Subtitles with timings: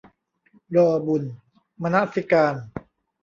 [0.75, 1.23] รอบุญ-
[1.81, 2.55] มนสิการ